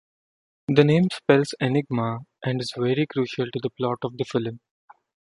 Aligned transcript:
The 0.67 0.83
name 0.83 1.09
spells 1.13 1.53
enigma 1.59 2.21
and 2.43 2.59
is 2.59 2.73
very 2.75 3.05
crucial 3.05 3.45
to 3.45 3.59
the 3.61 3.69
plot 3.69 3.99
of 4.03 4.17
the 4.17 4.23
film. 4.25 4.59